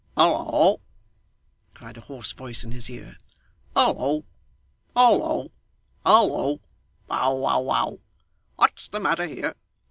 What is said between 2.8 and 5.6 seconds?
ear. 'Halloa, halloa,